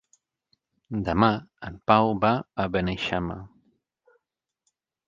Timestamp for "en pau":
1.69-2.15